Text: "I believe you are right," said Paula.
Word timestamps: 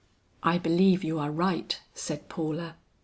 "I 0.41 0.57
believe 0.57 1.03
you 1.03 1.19
are 1.19 1.29
right," 1.29 1.79
said 1.93 2.27
Paula. 2.27 2.75